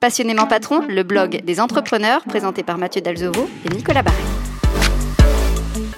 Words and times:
Passionnément 0.00 0.46
Patron, 0.46 0.82
le 0.86 1.02
blog 1.02 1.42
des 1.44 1.60
entrepreneurs 1.60 2.24
présenté 2.24 2.62
par 2.62 2.78
Mathieu 2.78 3.00
Dalzovo 3.00 3.48
et 3.64 3.74
Nicolas 3.74 4.02
Barret. 4.02 4.53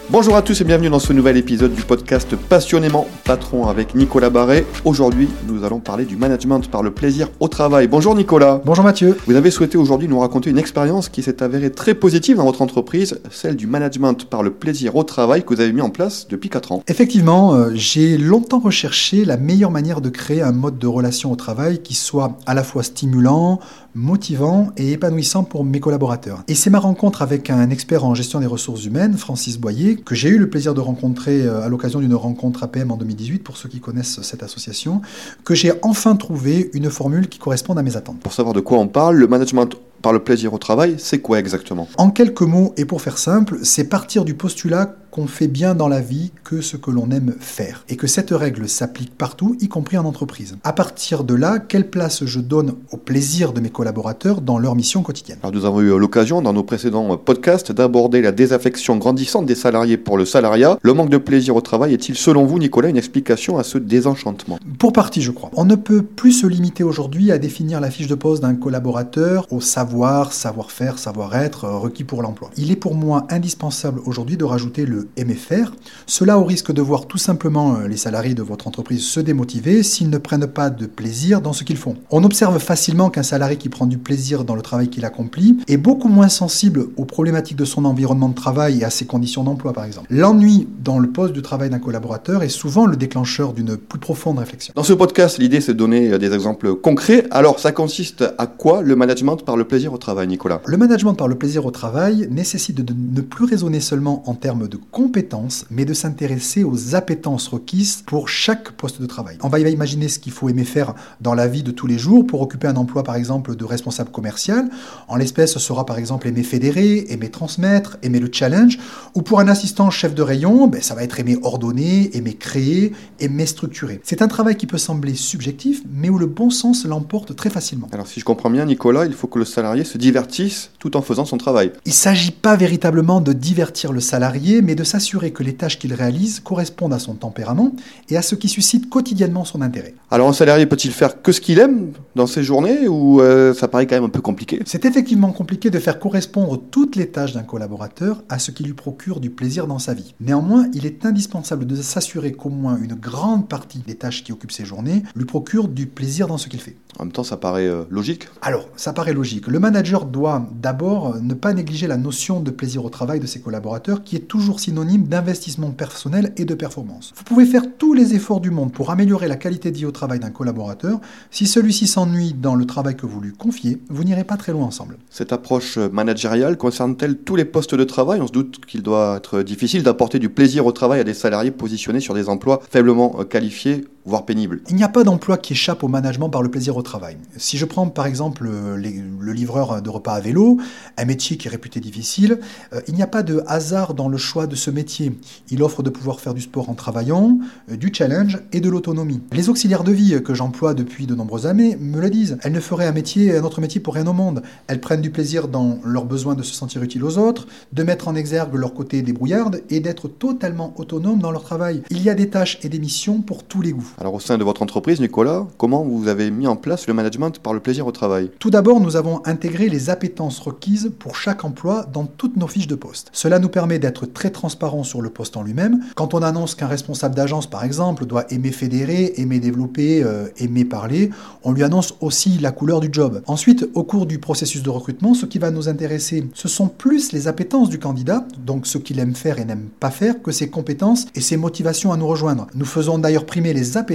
Bonjour 0.08 0.36
à 0.36 0.42
tous 0.42 0.60
et 0.60 0.64
bienvenue 0.64 0.88
dans 0.88 1.00
ce 1.00 1.12
nouvel 1.12 1.36
épisode 1.36 1.74
du 1.74 1.82
podcast 1.82 2.36
Passionnément 2.36 3.08
Patron 3.24 3.66
avec 3.66 3.96
Nicolas 3.96 4.30
Barret. 4.30 4.64
Aujourd'hui, 4.84 5.28
nous 5.48 5.64
allons 5.64 5.80
parler 5.80 6.04
du 6.04 6.16
management 6.16 6.70
par 6.70 6.84
le 6.84 6.92
plaisir 6.92 7.28
au 7.40 7.48
travail. 7.48 7.88
Bonjour 7.88 8.14
Nicolas. 8.14 8.62
Bonjour 8.64 8.84
Mathieu. 8.84 9.18
Vous 9.26 9.34
avez 9.34 9.50
souhaité 9.50 9.76
aujourd'hui 9.76 10.06
nous 10.06 10.20
raconter 10.20 10.48
une 10.48 10.58
expérience 10.58 11.08
qui 11.08 11.24
s'est 11.24 11.42
avérée 11.42 11.72
très 11.72 11.94
positive 11.94 12.36
dans 12.36 12.44
votre 12.44 12.62
entreprise, 12.62 13.20
celle 13.32 13.56
du 13.56 13.66
management 13.66 14.26
par 14.26 14.44
le 14.44 14.52
plaisir 14.52 14.94
au 14.94 15.02
travail 15.02 15.42
que 15.42 15.52
vous 15.52 15.60
avez 15.60 15.72
mis 15.72 15.80
en 15.80 15.90
place 15.90 16.28
depuis 16.28 16.50
4 16.50 16.70
ans. 16.70 16.82
Effectivement, 16.86 17.54
euh, 17.54 17.72
j'ai 17.74 18.16
longtemps 18.16 18.60
recherché 18.60 19.24
la 19.24 19.36
meilleure 19.36 19.72
manière 19.72 20.00
de 20.00 20.08
créer 20.08 20.40
un 20.40 20.52
mode 20.52 20.78
de 20.78 20.86
relation 20.86 21.32
au 21.32 21.36
travail 21.36 21.82
qui 21.82 21.94
soit 21.94 22.38
à 22.46 22.54
la 22.54 22.62
fois 22.62 22.84
stimulant, 22.84 23.58
motivant 23.96 24.68
et 24.76 24.92
épanouissant 24.92 25.42
pour 25.42 25.64
mes 25.64 25.80
collaborateurs. 25.80 26.44
Et 26.46 26.54
c'est 26.54 26.70
ma 26.70 26.78
rencontre 26.78 27.22
avec 27.22 27.50
un 27.50 27.70
expert 27.70 28.04
en 28.04 28.14
gestion 28.14 28.38
des 28.38 28.46
ressources 28.46 28.84
humaines, 28.84 29.16
Francis 29.16 29.58
Boyer, 29.58 29.95
que 30.04 30.14
j'ai 30.14 30.28
eu 30.28 30.38
le 30.38 30.48
plaisir 30.48 30.74
de 30.74 30.80
rencontrer 30.80 31.42
euh, 31.42 31.62
à 31.62 31.68
l'occasion 31.68 32.00
d'une 32.00 32.14
rencontre 32.14 32.62
APM 32.62 32.90
en 32.90 32.96
2018, 32.96 33.40
pour 33.40 33.56
ceux 33.56 33.68
qui 33.68 33.80
connaissent 33.80 34.20
cette 34.22 34.42
association, 34.42 35.00
que 35.44 35.54
j'ai 35.54 35.72
enfin 35.82 36.16
trouvé 36.16 36.70
une 36.74 36.90
formule 36.90 37.28
qui 37.28 37.38
corresponde 37.38 37.78
à 37.78 37.82
mes 37.82 37.96
attentes. 37.96 38.20
Pour 38.20 38.32
savoir 38.32 38.54
de 38.54 38.60
quoi 38.60 38.78
on 38.78 38.88
parle, 38.88 39.16
le 39.16 39.26
management 39.26 39.76
par 40.02 40.12
le 40.12 40.20
plaisir 40.20 40.52
au 40.52 40.58
travail, 40.58 40.96
c'est 40.98 41.18
quoi 41.18 41.38
exactement? 41.38 41.88
En 41.96 42.10
quelques 42.10 42.42
mots, 42.42 42.74
et 42.76 42.84
pour 42.84 43.02
faire 43.02 43.18
simple, 43.18 43.58
c'est 43.62 43.88
partir 43.88 44.24
du 44.24 44.34
postulat 44.34 44.94
qu'on 45.16 45.26
fait 45.26 45.48
bien 45.48 45.74
dans 45.74 45.88
la 45.88 46.02
vie 46.02 46.30
que 46.44 46.60
ce 46.60 46.76
que 46.76 46.90
l'on 46.90 47.10
aime 47.10 47.34
faire, 47.40 47.86
et 47.88 47.96
que 47.96 48.06
cette 48.06 48.32
règle 48.32 48.68
s'applique 48.68 49.16
partout, 49.16 49.56
y 49.62 49.68
compris 49.68 49.96
en 49.96 50.04
entreprise. 50.04 50.58
À 50.62 50.74
partir 50.74 51.24
de 51.24 51.32
là, 51.32 51.58
quelle 51.58 51.88
place 51.88 52.26
je 52.26 52.38
donne 52.38 52.74
au 52.92 52.98
plaisir 52.98 53.54
de 53.54 53.60
mes 53.62 53.70
collaborateurs 53.70 54.42
dans 54.42 54.58
leur 54.58 54.76
mission 54.76 55.02
quotidienne? 55.02 55.38
Alors 55.42 55.54
nous 55.54 55.64
avons 55.64 55.80
eu 55.80 55.98
l'occasion 55.98 56.42
dans 56.42 56.52
nos 56.52 56.62
précédents 56.62 57.16
podcasts 57.16 57.72
d'aborder 57.72 58.20
la 58.20 58.30
désaffection 58.30 58.98
grandissante 58.98 59.46
des 59.46 59.54
salariés 59.54 59.96
pour 59.96 60.18
le 60.18 60.26
salariat. 60.26 60.78
Le 60.82 60.92
manque 60.92 61.08
de 61.08 61.16
plaisir 61.16 61.56
au 61.56 61.62
travail 61.62 61.94
est-il 61.94 62.14
selon 62.14 62.44
vous, 62.44 62.58
Nicolas, 62.58 62.90
une 62.90 62.98
explication 62.98 63.56
à 63.56 63.62
ce 63.62 63.78
désenchantement? 63.78 64.58
Pour 64.78 64.92
partie, 64.92 65.22
je 65.22 65.30
crois. 65.30 65.50
On 65.54 65.64
ne 65.64 65.76
peut 65.76 66.02
plus 66.02 66.32
se 66.32 66.46
limiter 66.46 66.84
aujourd'hui 66.84 67.32
à 67.32 67.38
définir 67.38 67.80
la 67.80 67.90
fiche 67.90 68.06
de 68.06 68.14
poste 68.14 68.42
d'un 68.42 68.54
collaborateur 68.54 69.46
au 69.50 69.62
savoir, 69.62 70.34
savoir-faire, 70.34 70.98
savoir-être 70.98 71.66
requis 71.66 72.04
pour 72.04 72.20
l'emploi. 72.20 72.50
Il 72.58 72.70
est 72.70 72.76
pour 72.76 72.94
moi 72.94 73.26
indispensable 73.30 74.02
aujourd'hui 74.04 74.36
de 74.36 74.44
rajouter 74.44 74.84
le 74.84 75.05
aimer 75.16 75.34
faire, 75.34 75.72
cela 76.06 76.38
au 76.38 76.44
risque 76.44 76.72
de 76.72 76.82
voir 76.82 77.06
tout 77.06 77.18
simplement 77.18 77.76
euh, 77.76 77.88
les 77.88 77.96
salariés 77.96 78.34
de 78.34 78.42
votre 78.42 78.66
entreprise 78.66 79.04
se 79.04 79.20
démotiver 79.20 79.82
s'ils 79.82 80.10
ne 80.10 80.18
prennent 80.18 80.46
pas 80.46 80.70
de 80.70 80.86
plaisir 80.86 81.40
dans 81.40 81.52
ce 81.52 81.64
qu'ils 81.64 81.76
font. 81.76 81.96
On 82.10 82.24
observe 82.24 82.58
facilement 82.58 83.10
qu'un 83.10 83.22
salarié 83.22 83.56
qui 83.56 83.68
prend 83.68 83.86
du 83.86 83.98
plaisir 83.98 84.44
dans 84.44 84.54
le 84.54 84.62
travail 84.62 84.88
qu'il 84.88 85.04
accomplit 85.04 85.56
est 85.68 85.76
beaucoup 85.76 86.08
moins 86.08 86.28
sensible 86.28 86.86
aux 86.96 87.04
problématiques 87.04 87.56
de 87.56 87.64
son 87.64 87.84
environnement 87.84 88.28
de 88.28 88.34
travail 88.34 88.80
et 88.80 88.84
à 88.84 88.90
ses 88.90 89.06
conditions 89.06 89.44
d'emploi 89.44 89.72
par 89.72 89.84
exemple. 89.84 90.06
L'ennui 90.10 90.68
dans 90.82 90.98
le 90.98 91.10
poste 91.10 91.34
de 91.34 91.40
travail 91.40 91.70
d'un 91.70 91.78
collaborateur 91.78 92.42
est 92.42 92.48
souvent 92.48 92.86
le 92.86 92.96
déclencheur 92.96 93.52
d'une 93.52 93.76
plus 93.76 93.98
profonde 93.98 94.38
réflexion. 94.38 94.72
Dans 94.76 94.82
ce 94.82 94.92
podcast, 94.92 95.38
l'idée 95.38 95.60
c'est 95.60 95.74
de 95.74 95.78
donner 95.78 96.12
euh, 96.12 96.18
des 96.18 96.32
exemples 96.32 96.74
concrets. 96.74 97.26
Alors 97.30 97.58
ça 97.58 97.72
consiste 97.72 98.24
à 98.38 98.46
quoi 98.46 98.82
le 98.82 98.96
management 98.96 99.36
par 99.38 99.56
le 99.56 99.64
plaisir 99.64 99.92
au 99.92 99.98
travail, 99.98 100.26
Nicolas? 100.28 100.60
Le 100.66 100.76
management 100.76 101.14
par 101.14 101.28
le 101.28 101.36
plaisir 101.36 101.66
au 101.66 101.70
travail 101.70 102.28
nécessite 102.30 102.76
de 102.76 102.94
ne 102.94 103.20
plus 103.20 103.44
raisonner 103.44 103.80
seulement 103.80 104.22
en 104.26 104.34
termes 104.34 104.68
de 104.68 104.78
compétences, 104.96 105.66
mais 105.68 105.84
de 105.84 105.92
s'intéresser 105.92 106.64
aux 106.64 106.94
appétences 106.94 107.48
requises 107.48 108.02
pour 108.06 108.30
chaque 108.30 108.70
poste 108.70 108.98
de 108.98 109.04
travail. 109.04 109.36
On 109.42 109.50
va 109.50 109.58
imaginer 109.58 110.08
ce 110.08 110.18
qu'il 110.18 110.32
faut 110.32 110.48
aimer 110.48 110.64
faire 110.64 110.94
dans 111.20 111.34
la 111.34 111.48
vie 111.48 111.62
de 111.62 111.70
tous 111.70 111.86
les 111.86 111.98
jours 111.98 112.26
pour 112.26 112.40
occuper 112.40 112.66
un 112.66 112.76
emploi, 112.76 113.02
par 113.02 113.14
exemple, 113.14 113.56
de 113.56 113.64
responsable 113.66 114.10
commercial. 114.10 114.70
En 115.06 115.16
l'espèce, 115.16 115.52
ce 115.52 115.58
sera 115.58 115.84
par 115.84 115.98
exemple 115.98 116.26
aimer 116.28 116.42
fédérer, 116.42 117.04
aimer 117.10 117.28
transmettre, 117.28 117.98
aimer 118.02 118.20
le 118.20 118.30
challenge. 118.32 118.78
Ou 119.14 119.20
pour 119.20 119.38
un 119.38 119.48
assistant 119.48 119.90
chef 119.90 120.14
de 120.14 120.22
rayon, 120.22 120.66
ben, 120.66 120.80
ça 120.80 120.94
va 120.94 121.02
être 121.02 121.20
aimer 121.20 121.36
ordonner, 121.42 122.16
aimer 122.16 122.32
créer, 122.32 122.94
aimer 123.20 123.44
structurer. 123.44 124.00
C'est 124.02 124.22
un 124.22 124.28
travail 124.28 124.56
qui 124.56 124.66
peut 124.66 124.78
sembler 124.78 125.14
subjectif, 125.14 125.82
mais 125.92 126.08
où 126.08 126.16
le 126.16 126.24
bon 126.24 126.48
sens 126.48 126.86
l'emporte 126.86 127.36
très 127.36 127.50
facilement. 127.50 127.88
Alors 127.92 128.06
si 128.06 128.20
je 128.20 128.24
comprends 128.24 128.48
bien, 128.48 128.64
Nicolas, 128.64 129.04
il 129.04 129.12
faut 129.12 129.26
que 129.26 129.38
le 129.38 129.44
salarié 129.44 129.84
se 129.84 129.98
divertisse 129.98 130.70
tout 130.78 130.96
en 130.96 131.02
faisant 131.02 131.26
son 131.26 131.36
travail. 131.36 131.70
Il 131.84 131.90
ne 131.90 131.94
s'agit 131.94 132.30
pas 132.30 132.56
véritablement 132.56 133.20
de 133.20 133.34
divertir 133.34 133.92
le 133.92 134.00
salarié, 134.00 134.62
mais 134.62 134.74
de 134.76 134.84
s'assurer 134.84 135.32
que 135.32 135.42
les 135.42 135.54
tâches 135.54 135.78
qu'il 135.78 135.92
réalise 135.92 136.40
correspondent 136.40 136.92
à 136.92 136.98
son 136.98 137.14
tempérament 137.14 137.72
et 138.08 138.16
à 138.16 138.22
ce 138.22 138.34
qui 138.34 138.48
suscite 138.48 138.88
quotidiennement 138.88 139.44
son 139.44 139.62
intérêt. 139.62 139.94
Alors 140.10 140.28
un 140.28 140.32
salarié 140.32 140.66
peut-il 140.66 140.92
faire 140.92 141.22
que 141.22 141.32
ce 141.32 141.40
qu'il 141.40 141.58
aime 141.58 141.92
dans 142.14 142.26
ses 142.26 142.44
journées 142.44 142.86
ou 142.86 143.20
euh, 143.20 143.54
ça 143.54 143.66
paraît 143.66 143.86
quand 143.86 143.96
même 143.96 144.04
un 144.04 144.08
peu 144.08 144.20
compliqué? 144.20 144.60
C'est 144.64 144.84
effectivement 144.84 145.32
compliqué 145.32 145.70
de 145.70 145.78
faire 145.78 145.98
correspondre 145.98 146.60
toutes 146.70 146.94
les 146.94 147.08
tâches 147.08 147.32
d'un 147.32 147.42
collaborateur 147.42 148.22
à 148.28 148.38
ce 148.38 148.50
qui 148.50 148.62
lui 148.62 148.74
procure 148.74 149.18
du 149.18 149.30
plaisir 149.30 149.66
dans 149.66 149.78
sa 149.78 149.94
vie. 149.94 150.14
Néanmoins, 150.20 150.68
il 150.74 150.86
est 150.86 151.04
indispensable 151.04 151.66
de 151.66 151.76
s'assurer 151.76 152.32
qu'au 152.32 152.50
moins 152.50 152.78
une 152.78 152.94
grande 152.94 153.48
partie 153.48 153.78
des 153.86 153.94
tâches 153.94 154.22
qui 154.22 154.32
occupent 154.32 154.52
ses 154.52 154.64
journées 154.64 155.02
lui 155.16 155.24
procurent 155.24 155.68
du 155.68 155.86
plaisir 155.86 156.26
dans 156.26 156.38
ce 156.38 156.48
qu'il 156.48 156.60
fait. 156.60 156.76
En 156.98 157.04
même 157.04 157.12
temps, 157.12 157.24
ça 157.24 157.36
paraît 157.36 157.66
euh, 157.66 157.84
logique? 157.90 158.28
Alors, 158.40 158.68
ça 158.76 158.92
paraît 158.92 159.12
logique. 159.12 159.48
Le 159.48 159.58
manager 159.58 160.06
doit 160.06 160.48
d'abord 160.60 161.16
ne 161.20 161.34
pas 161.34 161.52
négliger 161.52 161.86
la 161.86 161.96
notion 161.96 162.40
de 162.40 162.50
plaisir 162.50 162.84
au 162.84 162.90
travail 162.90 163.20
de 163.20 163.26
ses 163.26 163.40
collaborateurs 163.40 164.02
qui 164.02 164.16
est 164.16 164.20
toujours 164.20 164.60
synonyme 164.66 165.04
d'investissement 165.04 165.70
personnel 165.70 166.32
et 166.36 166.44
de 166.44 166.54
performance. 166.54 167.12
Vous 167.16 167.22
pouvez 167.22 167.46
faire 167.46 167.62
tous 167.78 167.94
les 167.94 168.14
efforts 168.14 168.40
du 168.40 168.50
monde 168.50 168.72
pour 168.72 168.90
améliorer 168.90 169.28
la 169.28 169.36
qualité 169.36 169.70
de 169.70 169.76
vie 169.76 169.86
au 169.86 169.92
travail 169.92 170.18
d'un 170.18 170.30
collaborateur. 170.30 171.00
Si 171.30 171.46
celui-ci 171.46 171.86
s'ennuie 171.86 172.32
dans 172.32 172.56
le 172.56 172.64
travail 172.64 172.96
que 172.96 173.06
vous 173.06 173.20
lui 173.20 173.32
confiez, 173.32 173.80
vous 173.90 174.02
n'irez 174.02 174.24
pas 174.24 174.36
très 174.36 174.50
loin 174.50 174.64
ensemble. 174.64 174.96
Cette 175.08 175.32
approche 175.32 175.78
managériale 175.78 176.56
concerne-t-elle 176.56 177.16
tous 177.16 177.36
les 177.36 177.44
postes 177.44 177.76
de 177.76 177.84
travail? 177.84 178.20
On 178.20 178.26
se 178.26 178.32
doute 178.32 178.66
qu'il 178.66 178.82
doit 178.82 179.18
être 179.18 179.42
difficile 179.42 179.84
d'apporter 179.84 180.18
du 180.18 180.30
plaisir 180.30 180.66
au 180.66 180.72
travail 180.72 180.98
à 180.98 181.04
des 181.04 181.14
salariés 181.14 181.52
positionnés 181.52 182.00
sur 182.00 182.14
des 182.14 182.28
emplois 182.28 182.60
faiblement 182.68 183.10
qualifiés 183.22 183.84
voire 184.06 184.24
pénible. 184.24 184.60
Il 184.70 184.76
n'y 184.76 184.84
a 184.84 184.88
pas 184.88 185.04
d'emploi 185.04 185.36
qui 185.36 185.52
échappe 185.52 185.82
au 185.82 185.88
management 185.88 186.30
par 186.30 186.42
le 186.42 186.50
plaisir 186.50 186.76
au 186.76 186.82
travail. 186.82 187.16
Si 187.36 187.58
je 187.58 187.64
prends 187.64 187.88
par 187.88 188.06
exemple 188.06 188.44
le 188.46 189.32
livreur 189.32 189.82
de 189.82 189.90
repas 189.90 190.14
à 190.14 190.20
vélo, 190.20 190.58
un 190.96 191.04
métier 191.04 191.36
qui 191.36 191.48
est 191.48 191.50
réputé 191.50 191.80
difficile, 191.80 192.38
euh, 192.72 192.80
il 192.88 192.94
n'y 192.94 193.02
a 193.02 193.06
pas 193.06 193.22
de 193.22 193.42
hasard 193.46 193.94
dans 193.94 194.08
le 194.08 194.16
choix 194.16 194.46
de 194.46 194.54
ce 194.54 194.70
métier. 194.70 195.18
Il 195.50 195.62
offre 195.62 195.82
de 195.82 195.90
pouvoir 195.90 196.20
faire 196.20 196.34
du 196.34 196.40
sport 196.40 196.70
en 196.70 196.74
travaillant, 196.74 197.38
euh, 197.70 197.76
du 197.76 197.92
challenge 197.92 198.38
et 198.52 198.60
de 198.60 198.68
l'autonomie. 198.70 199.20
Les 199.32 199.48
auxiliaires 199.48 199.84
de 199.84 199.92
vie 199.92 200.22
que 200.22 200.34
j'emploie 200.34 200.74
depuis 200.74 201.06
de 201.06 201.14
nombreuses 201.14 201.46
années 201.46 201.76
me 201.76 202.00
le 202.00 202.10
disent. 202.10 202.38
Elles 202.42 202.52
ne 202.52 202.60
feraient 202.60 202.86
un 202.86 202.92
métier, 202.92 203.36
un 203.36 203.44
autre 203.44 203.60
métier 203.60 203.80
pour 203.80 203.94
rien 203.94 204.06
au 204.06 204.12
monde. 204.12 204.42
Elles 204.68 204.80
prennent 204.80 205.00
du 205.00 205.10
plaisir 205.10 205.48
dans 205.48 205.78
leur 205.84 206.04
besoin 206.04 206.34
de 206.34 206.42
se 206.42 206.54
sentir 206.54 206.82
utile 206.82 207.04
aux 207.04 207.18
autres, 207.18 207.46
de 207.72 207.82
mettre 207.82 208.08
en 208.08 208.14
exergue 208.14 208.54
leur 208.54 208.74
côté 208.74 209.02
débrouillarde 209.02 209.62
et 209.70 209.80
d'être 209.80 210.08
totalement 210.08 210.72
autonomes 210.76 211.18
dans 211.18 211.30
leur 211.30 211.42
travail. 211.42 211.82
Il 211.90 212.02
y 212.02 212.10
a 212.10 212.14
des 212.14 212.30
tâches 212.30 212.58
et 212.62 212.68
des 212.68 212.78
missions 212.78 213.20
pour 213.20 213.44
tous 213.44 213.62
les 213.62 213.72
goûts. 213.72 213.95
Alors 213.98 214.12
au 214.12 214.20
sein 214.20 214.36
de 214.36 214.44
votre 214.44 214.60
entreprise, 214.60 215.00
Nicolas, 215.00 215.46
comment 215.56 215.82
vous 215.82 216.08
avez 216.08 216.30
mis 216.30 216.46
en 216.46 216.56
place 216.56 216.86
le 216.86 216.92
management 216.92 217.38
par 217.38 217.54
le 217.54 217.60
plaisir 217.60 217.86
au 217.86 217.92
travail? 217.92 218.30
Tout 218.38 218.50
d'abord, 218.50 218.78
nous 218.78 218.96
avons 218.96 219.22
intégré 219.24 219.70
les 219.70 219.88
appétences 219.88 220.38
requises 220.38 220.92
pour 220.98 221.16
chaque 221.16 221.46
emploi 221.46 221.86
dans 221.90 222.04
toutes 222.04 222.36
nos 222.36 222.46
fiches 222.46 222.66
de 222.66 222.74
poste. 222.74 223.08
Cela 223.12 223.38
nous 223.38 223.48
permet 223.48 223.78
d'être 223.78 224.04
très 224.04 224.28
transparent 224.28 224.84
sur 224.84 225.00
le 225.00 225.08
poste 225.08 225.38
en 225.38 225.42
lui-même. 225.42 225.80
Quand 225.94 226.12
on 226.12 226.20
annonce 226.20 226.54
qu'un 226.54 226.66
responsable 226.66 227.14
d'agence, 227.14 227.46
par 227.46 227.64
exemple, 227.64 228.04
doit 228.04 228.30
aimer 228.30 228.52
fédérer, 228.52 229.14
aimer 229.16 229.40
développer, 229.40 230.02
euh, 230.04 230.26
aimer 230.36 230.66
parler, 230.66 231.08
on 231.42 231.52
lui 231.52 231.62
annonce 231.62 231.94
aussi 232.02 232.36
la 232.36 232.52
couleur 232.52 232.80
du 232.80 232.90
job. 232.92 233.22
Ensuite, 233.26 233.66
au 233.72 233.82
cours 233.82 234.04
du 234.04 234.18
processus 234.18 234.62
de 234.62 234.68
recrutement, 234.68 235.14
ce 235.14 235.24
qui 235.24 235.38
va 235.38 235.50
nous 235.50 235.70
intéresser, 235.70 236.28
ce 236.34 236.48
sont 236.48 236.68
plus 236.68 237.12
les 237.12 237.28
appétences 237.28 237.70
du 237.70 237.78
candidat, 237.78 238.26
donc 238.44 238.66
ce 238.66 238.76
qu'il 238.76 238.98
aime 238.98 239.14
faire 239.14 239.38
et 239.38 239.46
n'aime 239.46 239.68
pas 239.80 239.90
faire, 239.90 240.20
que 240.20 240.32
ses 240.32 240.50
compétences 240.50 241.06
et 241.14 241.22
ses 241.22 241.38
motivations 241.38 241.92
à 241.94 241.96
nous 241.96 242.06
rejoindre. 242.06 242.46
Nous 242.54 242.66
faisons 242.66 242.98
d'ailleurs 242.98 243.24
primer 243.24 243.54
les 243.54 243.78
appétences 243.78 243.85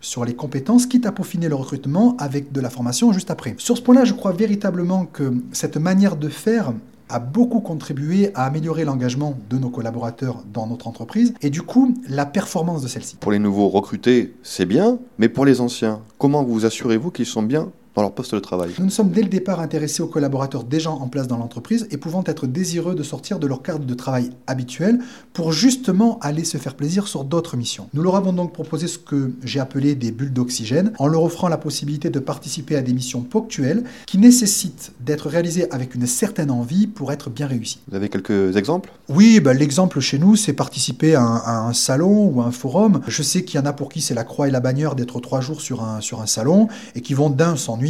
sur 0.00 0.24
les 0.24 0.34
compétences, 0.34 0.86
quitte 0.86 1.06
à 1.06 1.12
peaufiner 1.12 1.48
le 1.48 1.54
recrutement 1.54 2.16
avec 2.18 2.52
de 2.52 2.60
la 2.60 2.70
formation 2.70 3.12
juste 3.12 3.30
après. 3.30 3.54
Sur 3.58 3.76
ce 3.76 3.82
point-là, 3.82 4.04
je 4.04 4.14
crois 4.14 4.32
véritablement 4.32 5.06
que 5.06 5.34
cette 5.52 5.76
manière 5.76 6.16
de 6.16 6.28
faire 6.28 6.72
a 7.08 7.18
beaucoup 7.18 7.60
contribué 7.60 8.30
à 8.34 8.46
améliorer 8.46 8.84
l'engagement 8.84 9.36
de 9.50 9.58
nos 9.58 9.68
collaborateurs 9.68 10.42
dans 10.52 10.66
notre 10.66 10.88
entreprise 10.88 11.34
et 11.42 11.50
du 11.50 11.62
coup 11.62 11.94
la 12.08 12.24
performance 12.24 12.82
de 12.82 12.88
celle-ci. 12.88 13.16
Pour 13.16 13.32
les 13.32 13.38
nouveaux 13.38 13.68
recrutés, 13.68 14.34
c'est 14.42 14.64
bien, 14.64 14.98
mais 15.18 15.28
pour 15.28 15.44
les 15.44 15.60
anciens, 15.60 16.00
comment 16.18 16.42
vous 16.42 16.64
assurez-vous 16.64 17.10
qu'ils 17.10 17.26
sont 17.26 17.42
bien 17.42 17.70
dans 17.94 18.02
leur 18.02 18.12
poste 18.12 18.34
de 18.34 18.40
travail. 18.40 18.72
Nous 18.78 18.84
nous 18.84 18.90
sommes 18.90 19.10
dès 19.10 19.22
le 19.22 19.28
départ 19.28 19.60
intéressés 19.60 20.02
aux 20.02 20.08
collaborateurs 20.08 20.64
déjà 20.64 20.90
en 20.90 21.08
place 21.08 21.28
dans 21.28 21.36
l'entreprise 21.36 21.86
et 21.90 21.96
pouvant 21.96 22.24
être 22.26 22.46
désireux 22.46 22.94
de 22.94 23.02
sortir 23.02 23.38
de 23.38 23.46
leur 23.46 23.62
cadre 23.62 23.84
de 23.84 23.94
travail 23.94 24.30
habituel 24.46 24.98
pour 25.32 25.52
justement 25.52 26.18
aller 26.20 26.44
se 26.44 26.58
faire 26.58 26.74
plaisir 26.74 27.06
sur 27.06 27.24
d'autres 27.24 27.56
missions. 27.56 27.88
Nous 27.94 28.02
leur 28.02 28.16
avons 28.16 28.32
donc 28.32 28.52
proposé 28.52 28.88
ce 28.88 28.98
que 28.98 29.32
j'ai 29.44 29.60
appelé 29.60 29.94
des 29.94 30.10
bulles 30.10 30.32
d'oxygène 30.32 30.92
en 30.98 31.06
leur 31.06 31.22
offrant 31.22 31.48
la 31.48 31.56
possibilité 31.56 32.10
de 32.10 32.18
participer 32.18 32.76
à 32.76 32.82
des 32.82 32.92
missions 32.92 33.22
ponctuelles 33.22 33.84
qui 34.06 34.18
nécessitent 34.18 34.92
d'être 35.00 35.28
réalisées 35.28 35.70
avec 35.72 35.94
une 35.94 36.06
certaine 36.06 36.50
envie 36.50 36.86
pour 36.86 37.12
être 37.12 37.30
bien 37.30 37.46
réussies. 37.46 37.80
Vous 37.88 37.96
avez 37.96 38.08
quelques 38.08 38.56
exemples? 38.56 38.92
Oui, 39.08 39.40
bah, 39.40 39.54
l'exemple 39.54 40.00
chez 40.00 40.18
nous, 40.18 40.34
c'est 40.36 40.52
participer 40.52 41.14
à 41.14 41.22
un, 41.22 41.36
à 41.36 41.58
un, 41.60 41.72
salon 41.72 42.26
ou 42.26 42.40
à 42.40 42.46
un 42.46 42.50
forum. 42.50 43.00
Je 43.06 43.22
sais 43.22 43.44
qu'il 43.44 43.60
y 43.60 43.62
en 43.62 43.66
a 43.66 43.72
pour 43.72 43.88
qui 43.88 44.00
c'est 44.00 44.14
la 44.14 44.24
croix 44.24 44.48
et 44.48 44.50
la 44.50 44.60
bannière 44.60 44.94
d'être 44.94 45.20
trois 45.20 45.40
jours 45.40 45.60
sur 45.60 45.84
un, 45.84 46.00
sur 46.00 46.20
un 46.20 46.26
salon 46.26 46.68
et 46.94 47.00
qui 47.00 47.14
vont 47.14 47.30
d'un 47.30 47.56
s'ennuyer 47.56 47.83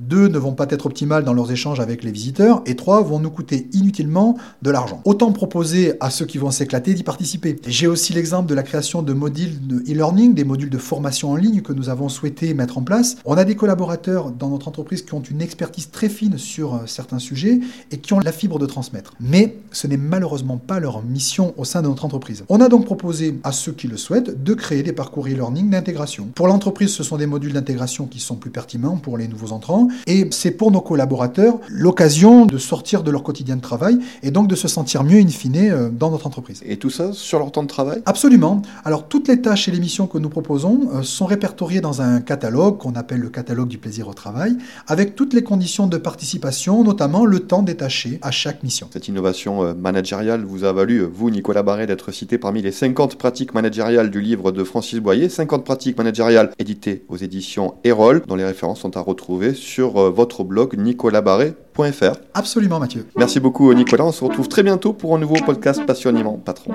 deux, 0.00 0.28
ne 0.28 0.38
vont 0.38 0.52
pas 0.52 0.66
être 0.70 0.86
optimales 0.86 1.24
dans 1.24 1.32
leurs 1.32 1.52
échanges 1.52 1.80
avec 1.80 2.04
les 2.04 2.10
visiteurs, 2.10 2.62
et 2.66 2.76
trois, 2.76 3.02
vont 3.02 3.18
nous 3.18 3.30
coûter 3.30 3.68
inutilement 3.72 4.36
de 4.62 4.70
l'argent. 4.70 5.00
Autant 5.04 5.32
proposer 5.32 5.94
à 6.00 6.10
ceux 6.10 6.26
qui 6.26 6.38
vont 6.38 6.50
s'éclater 6.50 6.94
d'y 6.94 7.02
participer. 7.02 7.58
J'ai 7.66 7.86
aussi 7.86 8.12
l'exemple 8.12 8.48
de 8.48 8.54
la 8.54 8.62
création 8.62 9.02
de 9.02 9.12
modules 9.12 9.66
de 9.66 9.80
e-learning, 9.90 10.34
des 10.34 10.44
modules 10.44 10.70
de 10.70 10.78
formation 10.78 11.32
en 11.32 11.36
ligne 11.36 11.62
que 11.62 11.72
nous 11.72 11.88
avons 11.88 12.08
souhaité 12.08 12.54
mettre 12.54 12.78
en 12.78 12.82
place. 12.82 13.16
On 13.24 13.36
a 13.36 13.44
des 13.44 13.56
collaborateurs 13.56 14.30
dans 14.30 14.50
notre 14.50 14.68
entreprise 14.68 15.02
qui 15.02 15.14
ont 15.14 15.22
une 15.22 15.42
expertise 15.42 15.90
très 15.90 16.08
fine 16.08 16.38
sur 16.38 16.74
euh, 16.74 16.78
certains 16.86 17.18
sujets 17.18 17.60
et 17.90 17.98
qui 17.98 18.12
ont 18.12 18.20
la 18.20 18.32
fibre 18.32 18.58
de 18.58 18.66
transmettre. 18.66 19.14
Mais 19.20 19.56
ce 19.72 19.86
n'est 19.86 19.96
malheureusement 19.96 20.58
pas 20.58 20.80
leur 20.80 21.02
mission 21.02 21.54
au 21.56 21.64
sein 21.64 21.82
de 21.82 21.88
notre 21.88 22.04
entreprise. 22.04 22.44
On 22.48 22.60
a 22.60 22.68
donc 22.68 22.84
proposé 22.84 23.38
à 23.44 23.52
ceux 23.52 23.72
qui 23.72 23.88
le 23.88 23.96
souhaitent 23.96 24.42
de 24.42 24.54
créer 24.54 24.82
des 24.82 24.92
parcours 24.92 25.26
e-learning 25.26 25.70
d'intégration. 25.70 26.28
Pour 26.34 26.46
l'entreprise, 26.46 26.90
ce 26.90 27.02
sont 27.02 27.16
des 27.16 27.26
modules 27.26 27.52
d'intégration 27.52 28.06
qui 28.06 28.20
sont 28.20 28.36
plus 28.36 28.50
pertinents 28.50 28.96
pour 28.96 29.18
les 29.18 29.23
nouveaux 29.28 29.52
entrants 29.52 29.88
et 30.06 30.28
c'est 30.30 30.50
pour 30.50 30.70
nos 30.70 30.80
collaborateurs 30.80 31.58
l'occasion 31.68 32.46
de 32.46 32.58
sortir 32.58 33.02
de 33.02 33.10
leur 33.10 33.22
quotidien 33.22 33.56
de 33.56 33.60
travail 33.60 33.98
et 34.22 34.30
donc 34.30 34.48
de 34.48 34.54
se 34.54 34.68
sentir 34.68 35.04
mieux 35.04 35.18
in 35.18 35.28
fine 35.28 35.56
euh, 35.56 35.90
dans 35.90 36.10
notre 36.10 36.26
entreprise. 36.26 36.62
Et 36.66 36.76
tout 36.76 36.90
ça 36.90 37.12
sur 37.12 37.38
leur 37.38 37.52
temps 37.52 37.62
de 37.62 37.68
travail? 37.68 38.02
Absolument. 38.06 38.62
Alors 38.84 39.08
toutes 39.08 39.28
les 39.28 39.40
tâches 39.40 39.68
et 39.68 39.70
les 39.70 39.80
missions 39.80 40.06
que 40.06 40.18
nous 40.18 40.28
proposons 40.28 40.88
euh, 40.92 41.02
sont 41.02 41.26
répertoriées 41.26 41.80
dans 41.80 42.02
un 42.02 42.20
catalogue 42.20 42.78
qu'on 42.78 42.94
appelle 42.94 43.20
le 43.20 43.30
catalogue 43.30 43.68
du 43.68 43.78
plaisir 43.78 44.08
au 44.08 44.14
travail, 44.14 44.56
avec 44.86 45.14
toutes 45.14 45.34
les 45.34 45.42
conditions 45.42 45.86
de 45.86 45.96
participation, 45.96 46.84
notamment 46.84 47.24
le 47.24 47.40
temps 47.40 47.62
détaché 47.62 48.18
à 48.22 48.30
chaque 48.30 48.62
mission. 48.62 48.88
Cette 48.92 49.08
innovation 49.08 49.64
euh, 49.64 49.74
managériale 49.74 50.44
vous 50.44 50.64
a 50.64 50.72
valu, 50.72 51.02
vous 51.02 51.30
Nicolas 51.30 51.62
Barret, 51.62 51.86
d'être 51.86 52.12
cité 52.12 52.38
parmi 52.38 52.62
les 52.62 52.72
50 52.72 53.16
pratiques 53.16 53.54
managériales 53.54 54.10
du 54.10 54.20
livre 54.20 54.52
de 54.52 54.64
Francis 54.64 55.00
Boyer, 55.00 55.28
50 55.28 55.64
pratiques 55.64 55.98
managériales 55.98 56.50
éditées 56.58 57.04
aux 57.08 57.16
éditions 57.16 57.74
Erol, 57.84 58.22
dont 58.26 58.36
les 58.36 58.44
références 58.44 58.80
sont 58.80 58.96
à 58.96 59.00
retrouver 59.00 59.13
sur 59.54 60.10
votre 60.10 60.44
blog 60.44 60.76
nicolasbarret.fr. 60.76 62.18
Absolument 62.34 62.80
Mathieu. 62.80 63.06
Merci 63.16 63.40
beaucoup 63.40 63.72
Nicolas, 63.74 64.04
on 64.04 64.12
se 64.12 64.24
retrouve 64.24 64.48
très 64.48 64.62
bientôt 64.62 64.92
pour 64.92 65.14
un 65.14 65.18
nouveau 65.18 65.36
podcast 65.44 65.84
passionnément 65.86 66.38
patron. 66.38 66.72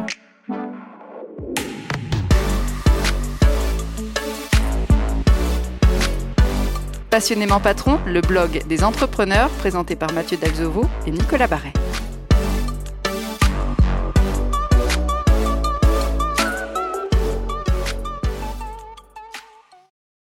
Passionnément 7.10 7.60
Patron, 7.60 7.98
le 8.06 8.22
blog 8.22 8.62
des 8.68 8.84
entrepreneurs 8.84 9.50
présenté 9.50 9.96
par 9.96 10.14
Mathieu 10.14 10.38
Dalzovo 10.38 10.86
et 11.08 11.12
Nicolas 11.12 11.48
Barret. 11.48 11.74